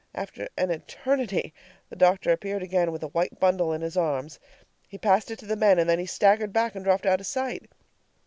After 0.15 0.47
an 0.57 0.71
eternity 0.71 1.53
the 1.91 1.95
doctor 1.95 2.31
appeared 2.31 2.63
again 2.63 2.91
with 2.91 3.03
a 3.03 3.09
white 3.09 3.39
bundle 3.39 3.71
in 3.71 3.81
his 3.81 3.95
arms. 3.95 4.39
He 4.87 4.97
passed 4.97 5.29
it 5.29 5.33
out 5.35 5.39
to 5.41 5.45
the 5.45 5.55
men, 5.55 5.77
and 5.77 5.87
then 5.87 5.99
he 5.99 6.07
staggered 6.07 6.51
back 6.51 6.73
and 6.73 6.83
dropped 6.83 7.05
out 7.05 7.19
of 7.19 7.27
sight! 7.27 7.69